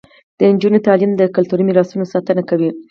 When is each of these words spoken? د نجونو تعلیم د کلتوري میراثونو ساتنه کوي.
د 0.37 0.39
نجونو 0.53 0.83
تعلیم 0.87 1.11
د 1.15 1.21
کلتوري 1.35 1.63
میراثونو 1.65 2.09
ساتنه 2.13 2.41
کوي. 2.49 2.69